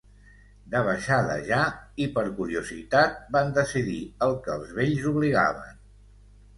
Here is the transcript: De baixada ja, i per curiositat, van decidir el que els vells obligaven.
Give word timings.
De 0.75 0.79
baixada 0.87 1.35
ja, 1.49 1.59
i 2.07 2.09
per 2.17 2.25
curiositat, 2.41 3.23
van 3.39 3.55
decidir 3.61 4.01
el 4.31 4.37
que 4.45 4.55
els 4.59 4.77
vells 4.83 5.11
obligaven. 5.17 5.83